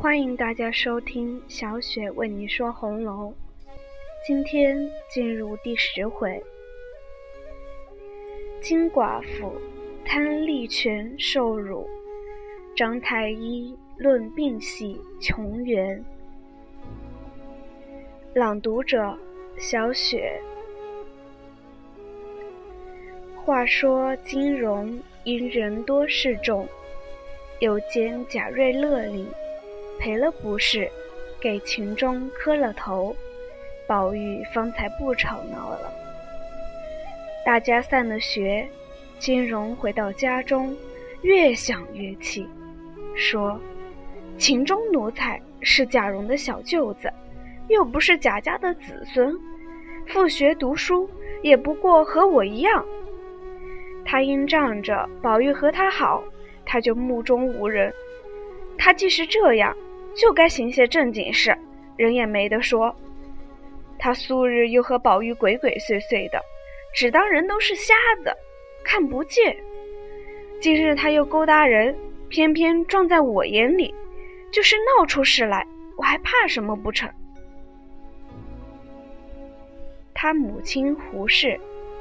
[0.00, 3.34] 欢迎大家收听小雪为你说红楼。
[4.26, 6.42] 今天进入第十回，
[8.62, 9.52] 金寡妇
[10.02, 11.86] 贪利权受辱，
[12.74, 16.02] 张太医论病系穷源。
[18.32, 19.14] 朗读者：
[19.58, 20.40] 小雪。
[23.44, 26.66] 话说金荣因人多势众，
[27.58, 29.28] 又兼贾瑞勒令，
[30.00, 30.90] 赔了不是，
[31.38, 33.14] 给秦钟磕了头。
[33.86, 35.92] 宝玉方才不吵闹了。
[37.44, 38.66] 大家散了学，
[39.18, 40.74] 金荣回到家中，
[41.22, 42.48] 越想越气，
[43.14, 43.60] 说
[44.38, 47.12] ：“秦钟奴才是贾蓉的小舅子，
[47.68, 49.36] 又不是贾家的子孙，
[50.06, 51.10] 复学读书
[51.42, 52.86] 也不过和我一样。
[54.04, 56.22] 他因仗着宝玉和他好，
[56.64, 57.92] 他就目中无人。
[58.78, 59.76] 他既是这样，
[60.14, 61.56] 就该行些正经事，
[61.96, 62.94] 人也没得说。”
[63.98, 66.40] 他素日又和宝玉鬼鬼祟祟的，
[66.94, 67.94] 只当人都是瞎
[68.24, 68.34] 子，
[68.82, 69.56] 看不见。
[70.60, 71.94] 今日他又勾搭人，
[72.28, 73.94] 偏偏撞在我眼里，
[74.50, 75.66] 就是闹出事来，
[75.96, 77.10] 我还怕什么不成？
[80.14, 81.58] 他母亲胡氏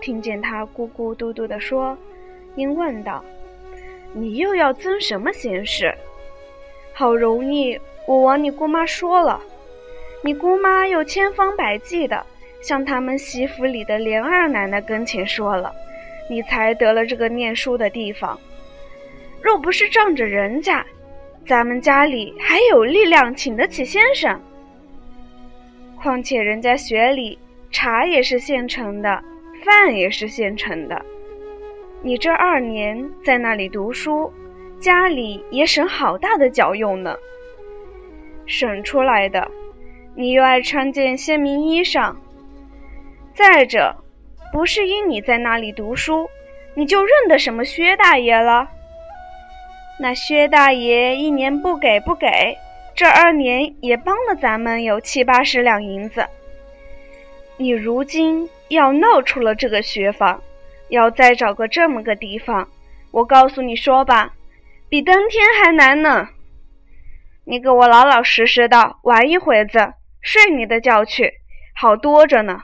[0.00, 1.96] 听见他咕咕嘟嘟的说，
[2.56, 3.24] 因问道
[4.12, 5.94] ：“你又要增什么闲事？
[6.94, 9.40] 好容易我往你姑妈说了。”
[10.24, 12.24] 你姑妈又千方百计的
[12.60, 15.74] 向他们媳妇里的莲二奶奶跟前说了，
[16.30, 18.38] 你才得了这个念书的地方。
[19.42, 20.86] 若不是仗着人家，
[21.44, 24.40] 咱们家里还有力量请得起先生。
[26.00, 27.36] 况且人家学里
[27.72, 29.20] 茶也是现成的，
[29.64, 31.04] 饭也是现成的。
[32.00, 34.32] 你这二年在那里读书，
[34.78, 37.16] 家里也省好大的脚用呢，
[38.52, 39.50] 省出来的。
[40.14, 42.14] 你又爱穿件鲜明衣裳，
[43.34, 43.96] 再者，
[44.52, 46.28] 不是因你在那里读书，
[46.74, 48.68] 你就认得什么薛大爷了？
[49.98, 52.58] 那薛大爷一年不给不给，
[52.94, 56.26] 这二年也帮了咱们有七八十两银子。
[57.56, 60.42] 你如今要闹出了这个学坊，
[60.88, 62.68] 要再找个这么个地方，
[63.12, 64.34] 我告诉你说吧，
[64.90, 66.28] 比登天还难呢。
[67.44, 69.94] 你给我老老实实的玩一会子。
[70.24, 71.40] 睡你的觉去，
[71.74, 72.62] 好多着呢。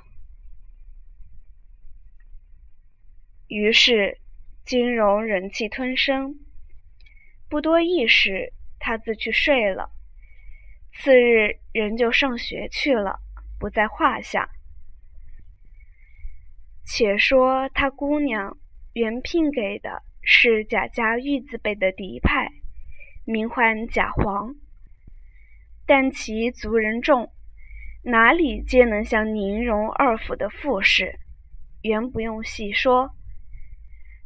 [3.48, 4.18] 于是
[4.64, 6.36] 金荣忍气吞声，
[7.48, 9.90] 不多一时，他自去睡了。
[10.92, 13.18] 次日人就上学去了，
[13.58, 14.48] 不在话下。
[16.84, 18.56] 且说他姑娘
[18.92, 22.52] 原聘给的是贾家玉字辈的嫡派，
[23.24, 24.54] 名唤贾黄，
[25.88, 27.32] 但其族人众。
[28.02, 31.18] 哪里皆能像宁荣二府的富士，
[31.80, 33.10] 原不用细说。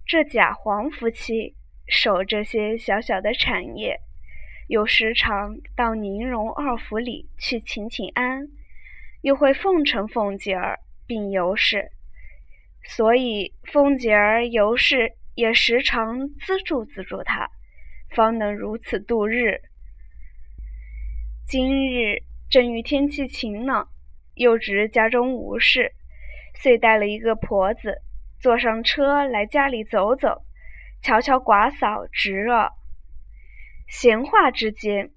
[0.05, 1.55] 这贾黄夫妻
[1.87, 4.01] 守这些小小的产业，
[4.67, 8.49] 又时常到宁荣二府里去请请安，
[9.21, 11.93] 又会奉承凤姐儿并尤氏，
[12.83, 17.49] 所以凤姐儿、尤氏也时常资助资助他，
[18.11, 19.61] 方能如此度日。
[21.47, 22.23] 今日。
[22.51, 23.89] 正遇天气晴朗，
[24.35, 25.95] 又值家中无事，
[26.55, 28.03] 遂带了一个婆子，
[28.41, 30.43] 坐上车来家里走走，
[31.01, 32.73] 瞧瞧寡嫂侄儿。
[33.89, 35.13] 闲话之间，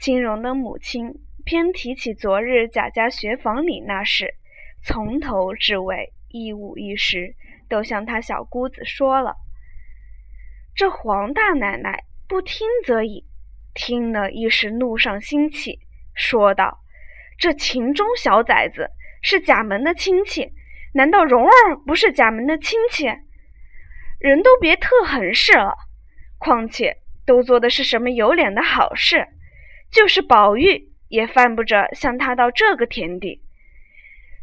[0.00, 4.34] 金荣的母亲偏提起昨日贾家学房里那事，
[4.82, 7.36] 从头至尾一五一十
[7.68, 9.36] 都向他小姑子说了。
[10.74, 13.24] 这黄大奶奶不听则已，
[13.82, 15.78] 听了一时怒上心起。
[16.14, 16.80] 说道
[17.40, 18.90] ：“这秦钟小崽子
[19.22, 20.52] 是贾门的亲戚，
[20.92, 23.06] 难道蓉儿不是贾门的亲戚？
[24.18, 25.74] 人都别特狠事了。
[26.36, 29.28] 况且都做的是什么有脸的好事，
[29.90, 33.40] 就是宝玉也犯不着向他到这个田地。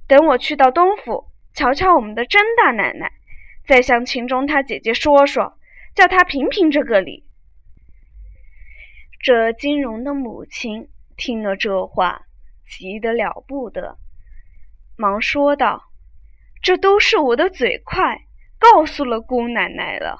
[0.07, 3.11] 等我去到东府，瞧瞧我们的甄大奶奶，
[3.67, 5.59] 再向秦钟他姐姐说说，
[5.93, 7.25] 叫他评评这个理。”
[9.19, 10.89] 这金荣的母亲。
[11.19, 12.27] 听了这话，
[12.63, 13.97] 急得了不得，
[14.95, 15.81] 忙说道
[16.61, 18.21] ：“这都是我的嘴快，
[18.59, 20.19] 告诉了姑奶奶了。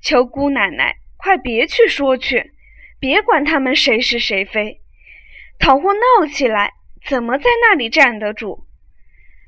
[0.00, 2.54] 求姑奶奶快别去说去，
[2.98, 4.80] 别管他们谁是谁非。
[5.58, 6.72] 倘或闹起来，
[7.06, 8.64] 怎么在那里站得住？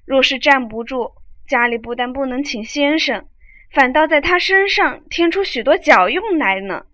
[0.04, 1.14] 若是站不住，
[1.48, 3.26] 家里不但不能请先生，
[3.70, 6.84] 反倒在他身上添出许多脚用来呢。”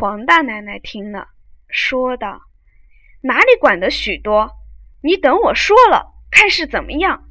[0.00, 1.28] 黄大奶奶听了，
[1.68, 2.42] 说道
[3.22, 4.50] ：“哪里管得许多？
[5.00, 7.28] 你等我说了，看是怎么样。”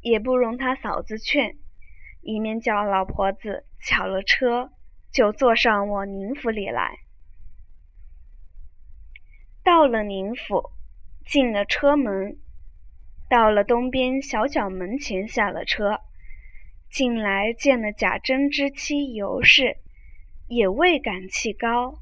[0.00, 1.56] 也不容他嫂子劝，
[2.20, 4.70] 一面叫老婆子巧了车，
[5.10, 6.98] 就坐上往宁府里来。
[9.64, 10.70] 到了宁府，
[11.26, 12.38] 进了车门，
[13.28, 16.00] 到了东边小角门前下了车，
[16.90, 19.78] 进来见了贾珍之妻尤氏。
[20.48, 21.98] 也未敢气高，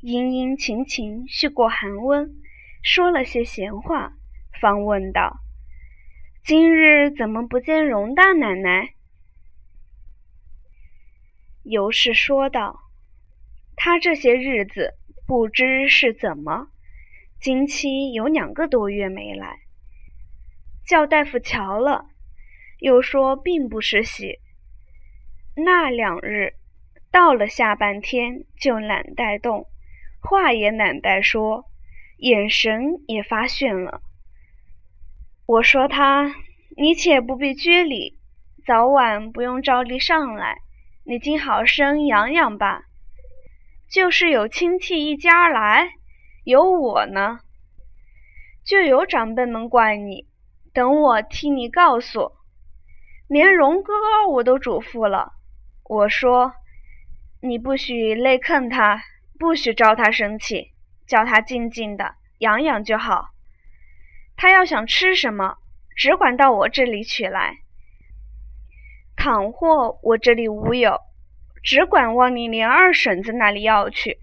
[0.00, 2.34] 殷殷勤勤续过寒温，
[2.82, 4.14] 说了些闲话，
[4.58, 5.40] 方问道
[6.42, 8.94] ：“今日怎么不见荣大奶奶？”
[11.64, 12.80] 尤氏说道
[13.76, 14.94] ：“她这些日子
[15.26, 16.68] 不知是怎么，
[17.38, 19.60] 经期有两个多月没来，
[20.86, 22.06] 叫大夫瞧了，
[22.78, 24.38] 又说并不是喜。
[25.56, 26.54] 那两日。”
[27.12, 29.66] 到了下半天就懒带动，
[30.18, 31.66] 话也懒带说，
[32.16, 34.00] 眼神也发炫了。
[35.44, 36.34] 我说他，
[36.74, 38.18] 你且不必拘礼，
[38.64, 40.62] 早晚不用照例上来，
[41.04, 42.84] 你经好生养养吧。
[43.90, 45.90] 就是有亲戚一家来，
[46.44, 47.40] 有我呢，
[48.64, 50.26] 就有长辈们怪你，
[50.72, 52.32] 等我替你告诉。
[53.28, 53.92] 连荣哥
[54.30, 55.34] 我都嘱咐了，
[55.84, 56.54] 我说。
[57.44, 59.02] 你不许累坑他，
[59.36, 60.70] 不许招他生气，
[61.08, 63.30] 叫他静静的养养就好。
[64.36, 65.56] 他要想吃什么，
[65.96, 67.58] 只管到我这里取来。
[69.16, 70.96] 倘或我这里无有，
[71.64, 74.18] 只管往你连二婶子那里要去。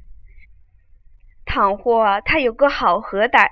[1.46, 3.50] 倘或他有个好合歹，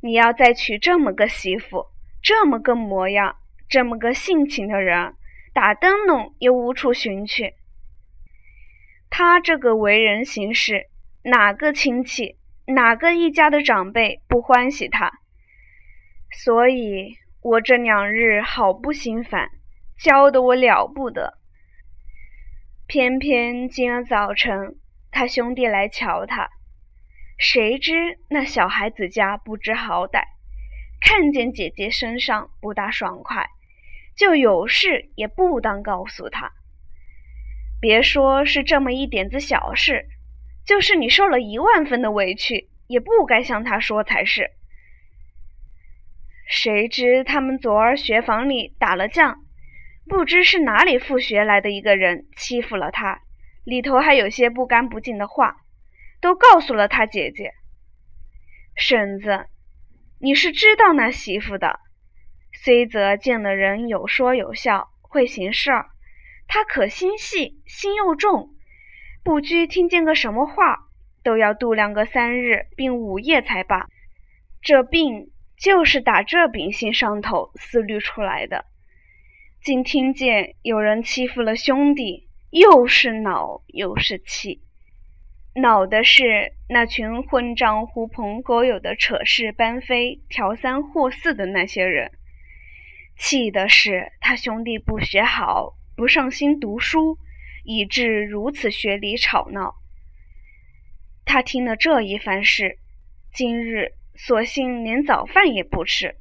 [0.00, 1.84] 你要再娶这么个媳妇，
[2.22, 3.36] 这么个模样，
[3.68, 5.14] 这么个性情的人，
[5.52, 7.52] 打灯笼也无处寻去。
[9.10, 10.86] 他这个为人行事，
[11.22, 12.36] 哪个亲戚、
[12.66, 15.10] 哪个一家的长辈不欢喜他？
[16.30, 19.48] 所以我这两日好不心烦，
[19.98, 21.38] 教得我了不得。
[22.86, 24.76] 偏偏今儿早晨，
[25.10, 26.50] 他兄弟来瞧他，
[27.38, 30.22] 谁知那小孩子家不知好歹，
[31.00, 33.48] 看见姐姐身上不大爽快，
[34.16, 36.52] 就有事也不当告诉他。
[37.86, 40.06] 别说是这么一点子小事，
[40.64, 44.50] 就是你受了一万分的委屈，也不该向他说才是。
[46.48, 49.44] 谁知他们昨儿学房里打了仗，
[50.08, 53.20] 不知是哪里复学来的一个人欺负了他，
[53.62, 55.58] 里头还有些不干不净的话，
[56.20, 57.52] 都告诉了他姐姐。
[58.74, 59.46] 婶子，
[60.18, 61.78] 你是知道那媳妇的，
[62.52, 65.90] 虽则见了人有说有笑，会行事儿。
[66.48, 68.50] 他可心细，心又重，
[69.22, 70.88] 不拘听见个什么话，
[71.22, 73.88] 都要度量个三日并五夜才罢。
[74.62, 78.64] 这病就是打这秉性上头思虑出来的。
[79.60, 84.62] 竟听见有人欺负了兄弟，又是恼又是气。
[85.54, 92.10] 恼的是那群混账狐朋狗友的扯事搬飞、调三货四的那些人；
[93.16, 95.75] 气的是他兄弟不学好。
[95.96, 97.16] 不上心读书，
[97.64, 99.76] 以致如此学里吵闹。
[101.24, 102.78] 他听了这一番事，
[103.32, 106.14] 今日索性连早饭也不吃。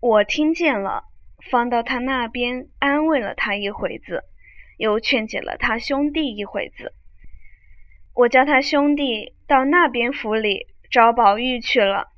[0.00, 1.04] 我听见了，
[1.50, 4.22] 放到他那边安慰了他一会子，
[4.76, 6.92] 又劝解了他兄弟一会子。
[8.12, 12.08] 我叫他兄弟到那边府里找宝玉去了，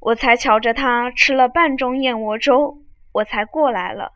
[0.00, 4.12] 我才瞧着他吃了半盅燕窝粥，我才过来了。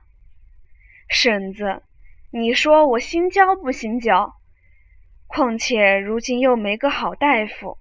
[1.09, 1.83] 婶子，
[2.31, 4.35] 你说我心焦不心焦？
[5.27, 7.79] 况且如今又没个好大夫，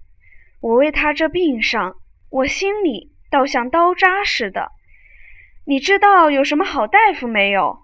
[0.60, 1.96] 我为他这病上，
[2.30, 4.72] 我心里倒像刀扎似的。
[5.66, 7.80] 你知道有什么好大夫没有？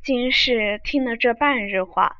[0.00, 2.16] 金氏听了这半日话，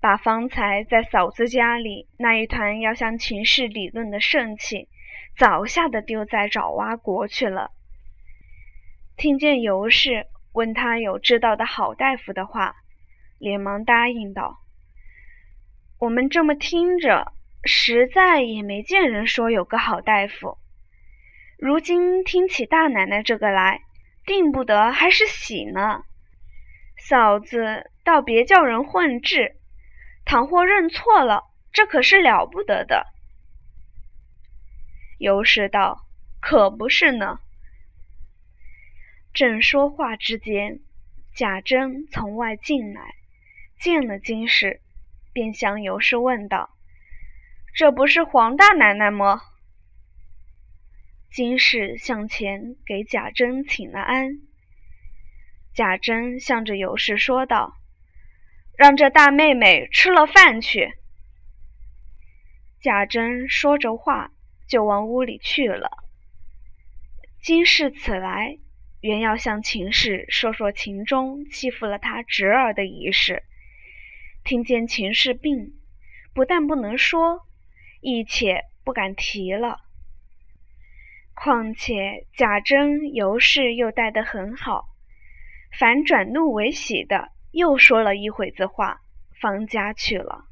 [0.00, 4.88] 把方才在嫂子家里那一团要向秦氏理论的盛气，
[5.36, 7.70] 早吓得丢在爪哇国去了。
[9.14, 10.26] 听见尤氏。
[10.52, 12.76] 问他有知道的好大夫的话，
[13.38, 14.58] 连忙答应道
[16.00, 17.32] ：“我们这么听着，
[17.64, 20.58] 实在也没见人说有个好大夫。
[21.58, 23.82] 如今听起大奶奶这个来，
[24.24, 26.02] 定不得还是喜呢。
[26.96, 29.56] 嫂子倒别叫人混治，
[30.24, 33.06] 倘或认错了，这可是了不得的。”
[35.18, 36.06] 尤氏道
[36.40, 37.38] ：“可不是呢。”
[39.38, 40.80] 正说话之间，
[41.32, 43.14] 贾珍从外进来，
[43.78, 44.80] 见了金氏，
[45.32, 46.70] 便向尤氏问道
[47.72, 49.40] ：“这不是黄大奶奶吗？”
[51.30, 54.40] 金氏向前给贾珍请了安。
[55.72, 57.76] 贾珍向着尤氏说道
[58.76, 60.94] ：“让这大妹妹吃了饭去。”
[62.82, 64.32] 贾珍说着话，
[64.66, 65.88] 就往屋里去了。
[67.40, 68.58] 金氏此来。
[69.00, 73.44] 原要向秦氏说说秦钟欺负了他侄儿的一事，
[74.42, 75.74] 听见秦氏病，
[76.34, 77.46] 不但不能说，
[78.00, 79.78] 亦且不敢提了。
[81.34, 84.88] 况且贾珍、尤氏又待得很好，
[85.78, 89.00] 反转怒为喜的，又说了一会子话，
[89.40, 90.46] 方家去了。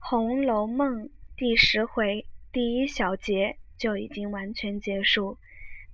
[0.08, 5.38] 《红楼梦》第十回第一小节就已经完全结束。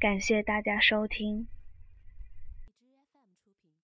[0.00, 1.48] 感谢大家收听。